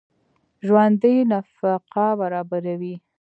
ژوندي 0.65 1.15
نفقه 1.31 1.79
برابروي 2.19 2.95